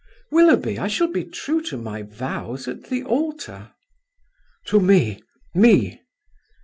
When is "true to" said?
1.23-1.77